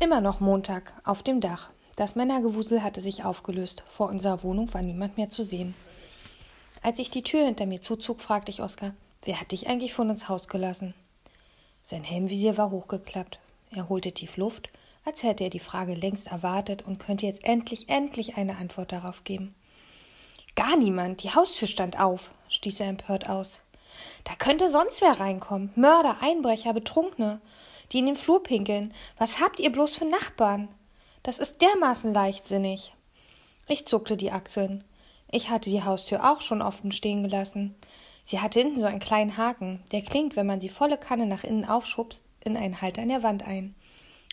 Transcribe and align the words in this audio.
Immer 0.00 0.20
noch 0.20 0.40
Montag, 0.40 0.92
auf 1.04 1.22
dem 1.22 1.40
Dach. 1.40 1.70
Das 1.96 2.16
Männergewusel 2.16 2.82
hatte 2.82 3.00
sich 3.00 3.24
aufgelöst. 3.24 3.84
Vor 3.86 4.08
unserer 4.08 4.42
Wohnung 4.42 4.72
war 4.74 4.82
niemand 4.82 5.16
mehr 5.16 5.30
zu 5.30 5.44
sehen. 5.44 5.74
Als 6.82 6.98
ich 6.98 7.10
die 7.10 7.22
Tür 7.22 7.46
hinter 7.46 7.66
mir 7.66 7.80
zuzog, 7.80 8.20
fragte 8.20 8.50
ich 8.50 8.60
Oskar, 8.60 8.92
wer 9.24 9.40
hat 9.40 9.52
dich 9.52 9.68
eigentlich 9.68 9.94
von 9.94 10.10
ins 10.10 10.28
Haus 10.28 10.48
gelassen? 10.48 10.94
Sein 11.82 12.02
Helmvisier 12.02 12.56
war 12.56 12.70
hochgeklappt. 12.70 13.38
Er 13.70 13.88
holte 13.88 14.12
tief 14.12 14.36
Luft, 14.36 14.68
als 15.04 15.22
hätte 15.22 15.44
er 15.44 15.50
die 15.50 15.60
Frage 15.60 15.94
längst 15.94 16.26
erwartet 16.26 16.82
und 16.82 16.98
könnte 16.98 17.26
jetzt 17.26 17.44
endlich, 17.44 17.88
endlich 17.88 18.36
eine 18.36 18.56
Antwort 18.56 18.90
darauf 18.90 19.22
geben. 19.22 19.54
Gar 20.56 20.76
niemand, 20.76 21.22
die 21.22 21.30
Haustür 21.30 21.68
stand 21.68 22.00
auf, 22.00 22.30
stieß 22.48 22.80
er 22.80 22.88
empört 22.88 23.28
aus. 23.28 23.60
Da 24.24 24.34
könnte 24.34 24.70
sonst 24.70 25.00
wer 25.00 25.20
reinkommen. 25.20 25.70
Mörder, 25.76 26.18
Einbrecher, 26.20 26.72
Betrunkene 26.72 27.40
die 27.92 27.98
in 27.98 28.06
den 28.06 28.16
Flur 28.16 28.42
pinkeln. 28.42 28.92
Was 29.18 29.40
habt 29.40 29.60
ihr 29.60 29.70
bloß 29.70 29.96
für 29.96 30.04
Nachbarn? 30.04 30.68
Das 31.22 31.38
ist 31.38 31.62
dermaßen 31.62 32.12
leichtsinnig. 32.12 32.94
Ich 33.66 33.86
zuckte 33.86 34.16
die 34.16 34.30
Achseln. 34.30 34.84
Ich 35.30 35.48
hatte 35.48 35.70
die 35.70 35.82
Haustür 35.82 36.30
auch 36.30 36.40
schon 36.40 36.62
offen 36.62 36.92
stehen 36.92 37.22
gelassen. 37.22 37.74
Sie 38.22 38.40
hatte 38.40 38.60
hinten 38.60 38.80
so 38.80 38.86
einen 38.86 39.00
kleinen 39.00 39.36
Haken, 39.36 39.82
der 39.92 40.02
klingt, 40.02 40.36
wenn 40.36 40.46
man 40.46 40.60
sie 40.60 40.68
volle 40.68 40.96
Kanne 40.98 41.26
nach 41.26 41.44
innen 41.44 41.64
aufschubst, 41.64 42.24
in 42.44 42.56
einen 42.56 42.80
Halter 42.80 43.02
an 43.02 43.08
der 43.08 43.22
Wand 43.22 43.42
ein. 43.42 43.74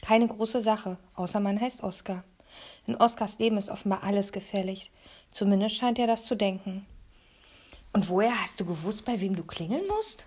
Keine 0.01 0.27
große 0.27 0.61
Sache, 0.61 0.97
außer 1.15 1.39
man 1.39 1.59
heißt 1.59 1.83
Oskar. 1.83 2.23
In 2.87 2.95
Oskars 2.95 3.39
Leben 3.39 3.57
ist 3.57 3.69
offenbar 3.69 4.03
alles 4.03 4.31
gefährlich. 4.31 4.91
Zumindest 5.31 5.77
scheint 5.77 5.99
er 5.99 6.07
das 6.07 6.25
zu 6.25 6.35
denken. 6.35 6.85
Und 7.93 8.09
woher 8.09 8.41
hast 8.41 8.59
du 8.59 8.65
gewusst, 8.65 9.05
bei 9.05 9.19
wem 9.21 9.35
du 9.35 9.43
klingeln 9.43 9.85
musst? 9.87 10.25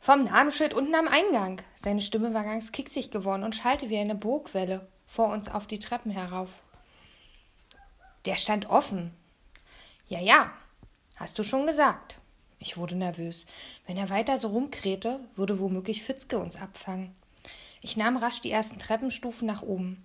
Vom 0.00 0.24
Namensschild 0.24 0.74
unten 0.74 0.94
am 0.94 1.08
Eingang. 1.08 1.60
Seine 1.74 2.00
Stimme 2.00 2.32
war 2.34 2.44
ganz 2.44 2.72
kicksig 2.72 3.10
geworden 3.10 3.42
und 3.42 3.54
schallte 3.54 3.90
wie 3.90 3.98
eine 3.98 4.14
Burgwelle 4.14 4.86
vor 5.06 5.28
uns 5.28 5.48
auf 5.48 5.66
die 5.66 5.78
Treppen 5.78 6.10
herauf. 6.10 6.58
Der 8.24 8.36
stand 8.36 8.70
offen. 8.70 9.12
Ja, 10.08 10.20
ja, 10.20 10.50
hast 11.16 11.38
du 11.38 11.42
schon 11.42 11.66
gesagt. 11.66 12.18
Ich 12.60 12.76
wurde 12.76 12.96
nervös. 12.96 13.46
Wenn 13.86 13.96
er 13.96 14.10
weiter 14.10 14.38
so 14.38 14.48
rumkrähte, 14.48 15.20
würde 15.36 15.58
womöglich 15.58 16.02
Fitzke 16.02 16.38
uns 16.38 16.56
abfangen. 16.56 17.14
Ich 17.82 17.96
nahm 17.96 18.16
rasch 18.16 18.40
die 18.40 18.50
ersten 18.50 18.78
Treppenstufen 18.78 19.46
nach 19.46 19.62
oben. 19.62 20.04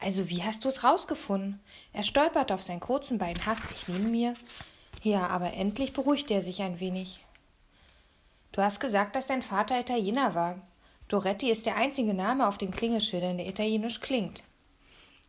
Also, 0.00 0.28
wie 0.28 0.42
hast 0.42 0.64
du 0.64 0.68
es 0.68 0.82
rausgefunden? 0.82 1.60
Er 1.92 2.02
stolperte 2.02 2.54
auf 2.54 2.62
seinen 2.62 2.80
kurzen 2.80 3.18
Bein 3.18 3.46
hastig 3.46 3.86
neben 3.86 4.10
mir. 4.10 4.34
Ja, 5.02 5.28
aber 5.28 5.52
endlich 5.52 5.92
beruhigte 5.92 6.34
er 6.34 6.42
sich 6.42 6.62
ein 6.62 6.80
wenig. 6.80 7.21
Du 8.52 8.62
hast 8.62 8.80
gesagt, 8.80 9.16
dass 9.16 9.26
dein 9.28 9.42
Vater 9.42 9.80
Italiener 9.80 10.34
war. 10.34 10.60
Doretti 11.08 11.50
ist 11.50 11.66
der 11.66 11.76
einzige 11.76 12.14
Name 12.14 12.46
auf 12.46 12.58
den 12.58 12.70
Klingelschildern, 12.70 13.38
der 13.38 13.48
italienisch 13.48 14.00
klingt. 14.00 14.44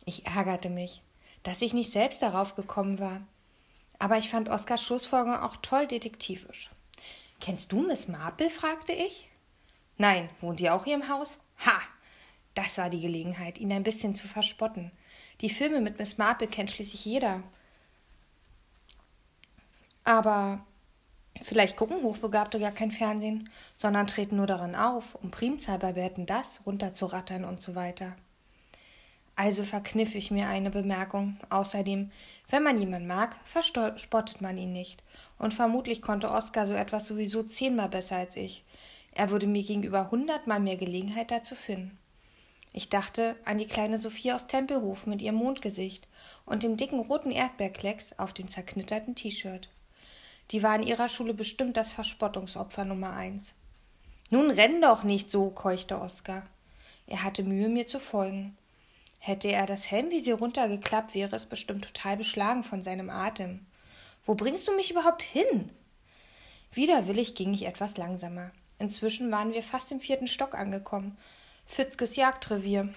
Ich 0.04 0.26
ärgerte 0.26 0.68
mich, 0.68 1.02
dass 1.42 1.62
ich 1.62 1.72
nicht 1.72 1.90
selbst 1.90 2.22
darauf 2.22 2.54
gekommen 2.54 2.98
war. 2.98 3.22
Aber 3.98 4.18
ich 4.18 4.28
fand 4.28 4.48
Oskars 4.48 4.82
Schlussfolgerung 4.82 5.38
auch 5.40 5.56
toll 5.56 5.86
detektivisch. 5.86 6.70
Kennst 7.40 7.72
du 7.72 7.82
Miss 7.82 8.08
Marple? 8.08 8.50
fragte 8.50 8.92
ich. 8.92 9.28
Nein, 9.96 10.28
wohnt 10.40 10.60
ihr 10.60 10.74
auch 10.74 10.84
hier 10.84 10.94
im 10.94 11.08
Haus? 11.08 11.38
Ha! 11.64 11.80
Das 12.54 12.78
war 12.78 12.90
die 12.90 13.00
Gelegenheit, 13.00 13.58
ihn 13.58 13.72
ein 13.72 13.82
bisschen 13.82 14.14
zu 14.14 14.28
verspotten. 14.28 14.92
Die 15.40 15.50
Filme 15.50 15.80
mit 15.80 15.98
Miss 15.98 16.18
Marple 16.18 16.46
kennt 16.46 16.70
schließlich 16.70 17.04
jeder. 17.04 17.42
Aber 20.04 20.64
Vielleicht 21.42 21.76
gucken 21.76 22.02
Hochbegabte 22.02 22.58
gar 22.58 22.72
kein 22.72 22.92
Fernsehen, 22.92 23.50
sondern 23.76 24.06
treten 24.06 24.36
nur 24.36 24.46
daran 24.46 24.74
auf, 24.74 25.14
um 25.16 25.30
Primzahl 25.30 25.78
bei 25.78 25.94
Werten 25.94 26.26
das 26.26 26.60
runterzurattern 26.64 27.44
und 27.44 27.60
so 27.60 27.74
weiter. 27.74 28.16
Also 29.36 29.64
verkniff 29.64 30.14
ich 30.14 30.30
mir 30.30 30.46
eine 30.46 30.70
Bemerkung. 30.70 31.38
Außerdem, 31.50 32.10
wenn 32.50 32.62
man 32.62 32.78
jemanden 32.78 33.08
mag, 33.08 33.36
verspottet 33.44 34.40
man 34.40 34.56
ihn 34.56 34.72
nicht. 34.72 35.02
Und 35.38 35.52
vermutlich 35.52 36.02
konnte 36.02 36.30
Oskar 36.30 36.66
so 36.66 36.72
etwas 36.72 37.06
sowieso 37.06 37.42
zehnmal 37.42 37.88
besser 37.88 38.16
als 38.16 38.36
ich. 38.36 38.64
Er 39.12 39.30
würde 39.30 39.46
mir 39.46 39.62
gegenüber 39.62 40.10
hundertmal 40.10 40.60
mehr 40.60 40.76
Gelegenheit 40.76 41.30
dazu 41.30 41.54
finden. 41.56 41.98
Ich 42.72 42.88
dachte 42.88 43.36
an 43.44 43.58
die 43.58 43.68
kleine 43.68 43.98
Sophie 43.98 44.32
aus 44.32 44.48
Tempelhof 44.48 45.06
mit 45.06 45.22
ihrem 45.22 45.36
Mondgesicht 45.36 46.08
und 46.44 46.64
dem 46.64 46.76
dicken 46.76 46.98
roten 47.00 47.30
Erdbeerklecks 47.30 48.18
auf 48.18 48.32
dem 48.32 48.48
zerknitterten 48.48 49.14
T-Shirt. 49.14 49.68
Die 50.50 50.62
war 50.62 50.76
in 50.76 50.82
ihrer 50.82 51.08
Schule 51.08 51.34
bestimmt 51.34 51.76
das 51.76 51.92
Verspottungsopfer 51.92 52.84
Nummer 52.84 53.14
eins. 53.14 53.54
Nun 54.30 54.50
renn 54.50 54.80
doch 54.80 55.02
nicht 55.02 55.30
so, 55.30 55.50
keuchte 55.50 56.00
Oskar. 56.00 56.44
Er 57.06 57.22
hatte 57.22 57.42
Mühe, 57.42 57.68
mir 57.68 57.86
zu 57.86 58.00
folgen. 58.00 58.56
Hätte 59.18 59.48
er 59.48 59.66
das 59.66 59.90
Helmvisier 59.90 60.36
runtergeklappt, 60.36 61.14
wäre 61.14 61.34
es 61.34 61.46
bestimmt 61.46 61.84
total 61.84 62.16
beschlagen 62.16 62.62
von 62.62 62.82
seinem 62.82 63.10
Atem. 63.10 63.64
Wo 64.24 64.34
bringst 64.34 64.68
du 64.68 64.72
mich 64.72 64.90
überhaupt 64.90 65.22
hin? 65.22 65.70
Widerwillig 66.72 67.34
ging 67.34 67.54
ich 67.54 67.66
etwas 67.66 67.96
langsamer. 67.96 68.50
Inzwischen 68.78 69.30
waren 69.30 69.52
wir 69.52 69.62
fast 69.62 69.92
im 69.92 70.00
vierten 70.00 70.26
Stock 70.28 70.54
angekommen. 70.54 71.16
Fitzkes 71.66 72.16
Jagdrevier. 72.16 72.92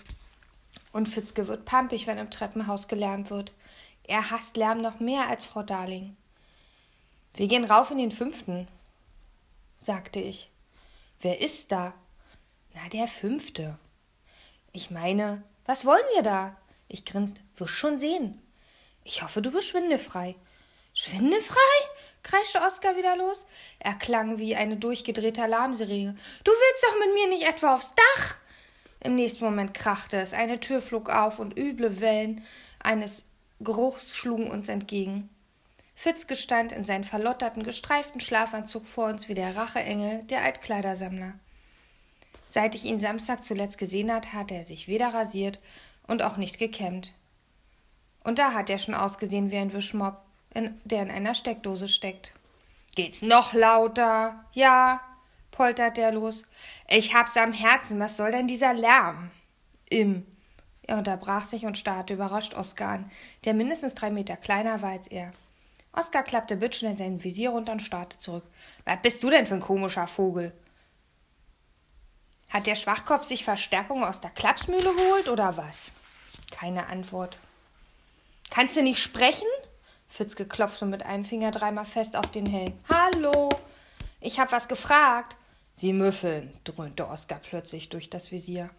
Und 0.91 1.07
Fitzke 1.07 1.47
wird 1.47 1.65
pampig, 1.65 2.07
wenn 2.07 2.17
im 2.17 2.31
Treppenhaus 2.31 2.87
gelärmt 2.87 3.29
wird. 3.29 3.53
Er 4.03 4.31
hasst 4.31 4.57
Lärm 4.57 4.81
noch 4.81 4.99
mehr 4.99 5.29
als 5.29 5.45
Frau 5.45 5.63
Darling. 5.63 6.15
Wir 7.37 7.47
gehen 7.47 7.65
rauf 7.65 7.91
in 7.91 7.99
den 7.99 8.11
fünften, 8.11 8.67
sagte 9.79 10.19
ich. 10.19 10.49
Wer 11.21 11.39
ist 11.39 11.71
da? 11.71 11.93
Na, 12.73 12.89
der 12.89 13.07
fünfte. 13.07 13.77
Ich 14.71 14.89
meine, 14.89 15.43
was 15.63 15.85
wollen 15.85 16.03
wir 16.15 16.23
da? 16.23 16.57
Ich 16.87 17.05
grinste. 17.05 17.39
Wirst 17.55 17.75
schon 17.75 17.99
sehen. 17.99 18.41
Ich 19.03 19.21
hoffe, 19.21 19.43
du 19.43 19.51
bist 19.51 19.67
schwindefrei. 19.67 20.35
Schwindefrei? 20.95 21.55
kreischte 22.23 22.59
Oskar 22.59 22.97
wieder 22.97 23.15
los. 23.15 23.45
Er 23.77 23.93
klang 23.93 24.39
wie 24.39 24.55
eine 24.55 24.77
durchgedrehte 24.77 25.43
Alarmsirene. 25.43 26.15
Du 26.43 26.51
willst 26.51 26.83
doch 26.85 26.99
mit 27.05 27.13
mir 27.13 27.29
nicht 27.29 27.47
etwa 27.47 27.75
aufs 27.75 27.93
Dach? 27.93 28.35
Im 28.99 29.15
nächsten 29.15 29.45
Moment 29.45 29.75
krachte 29.75 30.17
es, 30.17 30.33
eine 30.33 30.59
Tür 30.59 30.81
flog 30.81 31.11
auf 31.11 31.37
und 31.37 31.55
üble 31.55 32.01
Wellen 32.01 32.43
eines 32.79 33.25
Geruchs 33.59 34.15
schlugen 34.15 34.49
uns 34.49 34.69
entgegen. 34.69 35.29
Fitzke 35.99 36.35
stand 36.35 36.71
in 36.71 36.85
seinem 36.85 37.03
verlotterten, 37.03 37.63
gestreiften 37.63 38.21
Schlafanzug 38.21 38.85
vor 38.85 39.07
uns 39.07 39.29
wie 39.29 39.33
der 39.33 39.55
Racheengel 39.55 40.21
der 40.25 40.43
Altkleidersammler. 40.43 41.33
Seit 42.45 42.75
ich 42.75 42.85
ihn 42.85 42.99
Samstag 42.99 43.43
zuletzt 43.43 43.79
gesehen 43.79 44.13
hat, 44.13 44.31
hatte 44.31 44.53
er 44.53 44.63
sich 44.63 44.87
weder 44.87 45.11
rasiert 45.11 45.59
und 46.05 46.21
auch 46.21 46.37
nicht 46.37 46.59
gekämmt. 46.59 47.13
Und 48.23 48.37
da 48.37 48.53
hat 48.53 48.69
er 48.69 48.77
schon 48.77 48.93
ausgesehen 48.93 49.49
wie 49.49 49.57
ein 49.57 49.73
Wischmopp, 49.73 50.21
in, 50.53 50.79
der 50.85 51.01
in 51.01 51.09
einer 51.09 51.33
Steckdose 51.33 51.87
steckt. 51.87 52.31
Geht's 52.95 53.23
noch 53.23 53.53
lauter? 53.53 54.45
Ja, 54.53 55.01
poltert 55.49 55.97
er 55.97 56.11
los. 56.11 56.43
Ich 56.87 57.15
hab's 57.15 57.35
am 57.37 57.53
Herzen, 57.53 57.99
was 57.99 58.17
soll 58.17 58.31
denn 58.31 58.47
dieser 58.47 58.75
Lärm? 58.75 59.31
Im. 59.89 60.27
Er 60.83 60.99
unterbrach 60.99 61.45
sich 61.45 61.65
und 61.65 61.75
starrte 61.75 62.13
überrascht 62.13 62.53
Oskar 62.53 62.89
an, 62.89 63.11
der 63.45 63.55
mindestens 63.55 63.95
drei 63.95 64.11
Meter 64.11 64.37
kleiner 64.37 64.83
war 64.83 64.91
als 64.91 65.07
er. 65.07 65.33
Oskar 65.97 66.23
klappte 66.23 66.55
bitschnell 66.55 66.95
sein 66.95 67.23
Visier 67.23 67.49
runter 67.49 67.71
und 67.71 67.81
starrte 67.81 68.19
zurück. 68.19 68.43
Was 68.85 69.01
bist 69.01 69.23
du 69.23 69.31
denn 69.31 69.47
für 69.47 69.55
ein 69.55 69.61
komischer 69.61 70.07
Vogel? 70.07 70.53
Hat 72.49 72.67
der 72.67 72.75
Schwachkopf 72.75 73.25
sich 73.25 73.43
Verstärkung 73.43 74.03
aus 74.03 74.21
der 74.21 74.29
Klapsmühle 74.29 74.93
geholt 74.93 75.27
oder 75.27 75.57
was? 75.57 75.91
Keine 76.51 76.87
Antwort. 76.87 77.39
Kannst 78.51 78.77
du 78.77 78.83
nicht 78.83 79.01
sprechen? 79.01 79.47
Fitzke 80.07 80.45
klopfte 80.45 80.85
mit 80.85 81.03
einem 81.03 81.25
Finger 81.25 81.51
dreimal 81.51 81.85
fest 81.85 82.15
auf 82.15 82.31
den 82.31 82.45
Helm. 82.45 82.73
Hallo, 82.87 83.49
ich 84.21 84.39
hab 84.39 84.51
was 84.51 84.67
gefragt. 84.67 85.35
Sie 85.73 85.93
müffeln, 85.93 86.57
dröhnte 86.63 87.07
Oskar 87.07 87.39
plötzlich 87.39 87.89
durch 87.89 88.09
das 88.09 88.31
Visier. 88.31 88.69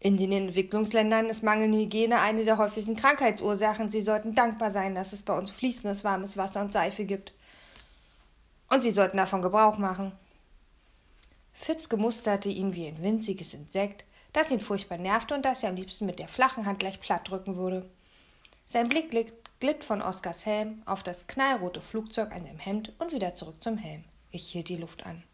In 0.00 0.16
den 0.16 0.30
Entwicklungsländern 0.30 1.26
ist 1.26 1.42
mangelnde 1.42 1.78
Hygiene 1.78 2.20
eine 2.20 2.44
der 2.44 2.58
häufigsten 2.58 2.94
Krankheitsursachen. 2.94 3.90
Sie 3.90 4.00
sollten 4.00 4.34
dankbar 4.34 4.70
sein, 4.70 4.94
dass 4.94 5.12
es 5.12 5.22
bei 5.22 5.36
uns 5.36 5.50
fließendes 5.50 6.04
warmes 6.04 6.36
Wasser 6.36 6.60
und 6.60 6.72
Seife 6.72 7.04
gibt. 7.04 7.32
Und 8.70 8.82
sie 8.82 8.92
sollten 8.92 9.16
davon 9.16 9.42
Gebrauch 9.42 9.78
machen. 9.78 10.12
Fitz 11.52 11.88
gemusterte 11.88 12.48
ihn 12.48 12.74
wie 12.74 12.86
ein 12.86 13.02
winziges 13.02 13.54
Insekt, 13.54 14.04
das 14.32 14.52
ihn 14.52 14.60
furchtbar 14.60 14.98
nervte 14.98 15.34
und 15.34 15.44
das 15.44 15.64
er 15.64 15.70
am 15.70 15.76
liebsten 15.76 16.06
mit 16.06 16.20
der 16.20 16.28
flachen 16.28 16.66
Hand 16.66 16.78
gleich 16.78 17.00
platt 17.00 17.28
drücken 17.28 17.56
würde. 17.56 17.88
Sein 18.66 18.88
Blick 18.88 19.10
glitt 19.58 19.82
von 19.82 20.00
Oskars 20.00 20.46
Helm 20.46 20.82
auf 20.86 21.02
das 21.02 21.26
knallrote 21.26 21.80
Flugzeug 21.80 22.30
an 22.30 22.44
seinem 22.44 22.60
Hemd 22.60 22.92
und 23.00 23.12
wieder 23.12 23.34
zurück 23.34 23.60
zum 23.60 23.76
Helm. 23.78 24.04
Ich 24.30 24.50
hielt 24.50 24.68
die 24.68 24.76
Luft 24.76 25.04
an. 25.04 25.24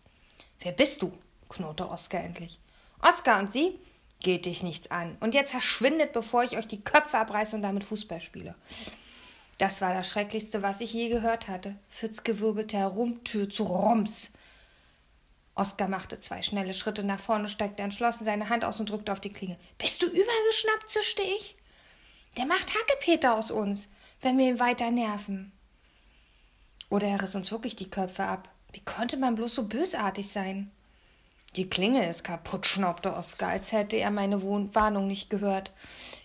Wer 0.61 0.73
bist 0.73 1.03
du? 1.03 1.13
knurrte 1.51 1.91
Oskar 1.91 2.25
endlich. 2.25 2.59
Oskar 3.03 3.41
und 3.41 3.53
Sie? 3.53 3.79
Geht 4.21 4.47
dich 4.47 4.63
nichts 4.63 4.91
an. 4.91 5.17
Und 5.21 5.35
jetzt 5.35 5.51
verschwindet, 5.51 6.13
bevor 6.13 6.45
ich 6.45 6.57
euch 6.57 6.67
die 6.67 6.83
Köpfe 6.83 7.19
abreiße 7.19 7.57
und 7.57 7.63
damit 7.63 7.85
Fußball 7.85 8.21
spiele. 8.21 8.55
Das 9.59 9.81
war 9.81 9.95
das 9.95 10.09
Schrecklichste, 10.09 10.63
was 10.63 10.81
ich 10.81 10.93
je 10.93 11.09
gehört 11.09 11.49
hatte. 11.49 11.77
Fitzke 11.89 12.41
wirbelte 12.41 12.77
herum, 12.77 13.23
Tür 13.25 13.49
zu 13.49 13.65
Roms. 13.65 14.31
Oskar 15.55 15.89
machte 15.89 16.19
zwei 16.19 16.43
schnelle 16.43 16.75
Schritte 16.75 17.05
nach 17.05 17.21
vorne, 17.21 17.49
steckte 17.49 17.83
entschlossen 17.83 18.25
seine 18.25 18.49
Hand 18.49 18.65
aus 18.65 18.81
und 18.81 18.91
drückte 18.91 19.13
auf 19.13 19.21
die 19.21 19.33
Klinge. 19.33 19.57
Bist 19.79 20.03
du 20.03 20.07
übergeschnappt? 20.07 20.89
zischte 20.89 21.23
ich. 21.23 21.57
Der 22.37 22.47
macht 22.47 22.75
Hackepeter 22.75 23.37
aus 23.37 23.53
uns, 23.53 23.87
wenn 24.21 24.37
wir 24.39 24.49
ihn 24.49 24.59
weiter 24.59 24.91
nerven. 24.91 25.53
Oder 26.91 27.07
er 27.07 27.23
riss 27.23 27.37
uns 27.37 27.53
wirklich 27.53 27.77
die 27.77 27.91
Köpfe 27.91 28.25
ab. 28.25 28.51
Wie 28.73 28.85
konnte 28.85 29.17
man 29.17 29.37
bloß 29.37 29.55
so 29.55 29.65
bösartig 29.65 30.29
sein? 30.29 30.73
Die 31.57 31.71
Klinge 31.71 32.09
ist 32.09 32.25
kaputt, 32.25 32.67
schnaubte 32.67 33.15
Oskar, 33.15 33.51
als 33.51 33.71
hätte 33.71 33.97
er 33.97 34.11
meine 34.11 34.43
Warnung 34.43 35.07
nicht 35.07 35.31
gehört. 35.31 35.71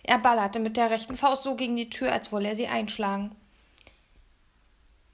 Er 0.02 0.18
ballerte 0.18 0.58
mit 0.58 0.76
der 0.76 0.90
rechten 0.90 1.16
Faust 1.16 1.44
so 1.44 1.54
gegen 1.54 1.76
die 1.76 1.88
Tür, 1.88 2.12
als 2.12 2.32
wolle 2.32 2.48
er 2.48 2.56
sie 2.56 2.66
einschlagen. 2.66 3.36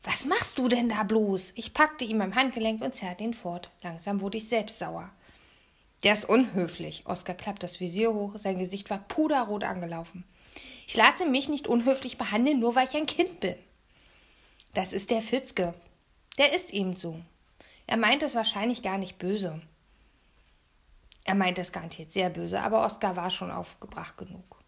Was 0.02 0.24
machst 0.24 0.56
du 0.56 0.68
denn 0.68 0.88
da 0.88 1.02
bloß? 1.02 1.52
Ich 1.56 1.74
packte 1.74 2.04
ihm 2.04 2.22
am 2.22 2.34
Handgelenk 2.34 2.82
und 2.82 2.94
zerrte 2.94 3.24
ihn 3.24 3.34
fort. 3.34 3.70
Langsam 3.82 4.22
wurde 4.22 4.38
ich 4.38 4.48
selbst 4.48 4.78
sauer. 4.78 5.10
Der 6.02 6.14
ist 6.14 6.26
unhöflich. 6.26 7.02
Oskar 7.06 7.34
klappte 7.34 7.66
das 7.66 7.80
Visier 7.80 8.14
hoch, 8.14 8.32
sein 8.36 8.58
Gesicht 8.58 8.88
war 8.88 8.98
puderrot 8.98 9.64
angelaufen. 9.64 10.24
Ich 10.86 10.96
lasse 10.96 11.26
mich 11.26 11.48
nicht 11.50 11.66
unhöflich 11.66 12.16
behandeln, 12.16 12.60
nur 12.60 12.74
weil 12.74 12.86
ich 12.86 12.96
ein 12.96 13.06
Kind 13.06 13.40
bin. 13.40 13.56
Das 14.72 14.92
ist 14.92 15.10
der 15.10 15.20
Fitzke. 15.20 15.74
Der 16.38 16.54
ist 16.54 16.72
eben 16.72 16.96
so. 16.96 17.20
Er 17.86 17.96
meint 17.96 18.22
es 18.22 18.34
wahrscheinlich 18.34 18.82
gar 18.82 18.98
nicht 18.98 19.18
böse. 19.18 19.60
Er 21.26 21.34
meint 21.34 21.58
es 21.58 21.72
garantiert 21.72 22.12
sehr 22.12 22.30
böse, 22.30 22.62
aber 22.62 22.86
Oskar 22.86 23.16
war 23.16 23.30
schon 23.30 23.50
aufgebracht 23.50 24.16
genug. 24.16 24.60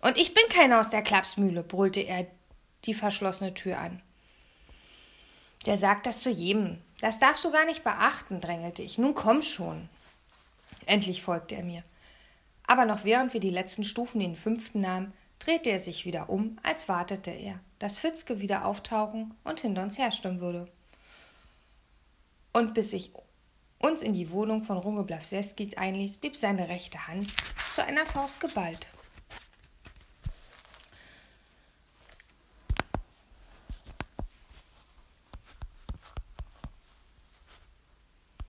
Und 0.00 0.16
ich 0.16 0.32
bin 0.32 0.44
keiner 0.48 0.80
aus 0.80 0.88
der 0.88 1.02
Klapsmühle, 1.02 1.62
brüllte 1.62 2.00
er 2.00 2.26
die 2.86 2.94
verschlossene 2.94 3.52
Tür 3.52 3.78
an. 3.78 4.02
Der 5.66 5.76
sagt 5.76 6.06
das 6.06 6.22
zu 6.22 6.30
jedem. 6.30 6.78
Das 7.00 7.18
darfst 7.18 7.44
du 7.44 7.50
gar 7.50 7.66
nicht 7.66 7.84
beachten, 7.84 8.40
drängelte 8.40 8.82
ich. 8.82 8.96
Nun 8.96 9.12
komm 9.12 9.42
schon. 9.42 9.90
Endlich 10.86 11.20
folgte 11.20 11.56
er 11.56 11.64
mir. 11.64 11.82
Aber 12.66 12.86
noch 12.86 13.04
während 13.04 13.34
wir 13.34 13.40
die 13.40 13.50
letzten 13.50 13.84
Stufen 13.84 14.22
in 14.22 14.30
den 14.30 14.36
fünften 14.36 14.80
nahmen, 14.80 15.12
drehte 15.38 15.68
er 15.68 15.80
sich 15.80 16.06
wieder 16.06 16.30
um, 16.30 16.58
als 16.62 16.88
wartete 16.88 17.30
er, 17.30 17.60
dass 17.78 17.98
Fitzke 17.98 18.40
wieder 18.40 18.64
auftauchen 18.64 19.34
und 19.44 19.60
hinter 19.60 19.82
uns 19.82 19.98
herstürmen 19.98 20.40
würde. 20.40 20.70
Und 22.54 22.72
bis 22.72 22.94
ich 22.94 23.12
uns 23.78 24.02
in 24.02 24.12
die 24.12 24.30
Wohnung 24.30 24.62
von 24.62 24.78
Runge 24.78 25.04
Blasewskis 25.04 25.76
einließ, 25.76 26.18
blieb 26.18 26.36
seine 26.36 26.68
rechte 26.68 27.06
Hand 27.06 27.28
zu 27.72 27.84
einer 27.84 28.06
Faust 28.06 28.40
geballt. 28.40 28.86